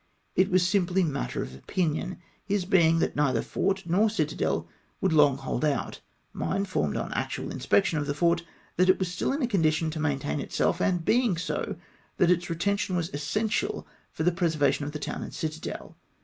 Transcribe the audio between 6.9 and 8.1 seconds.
on actual inspection of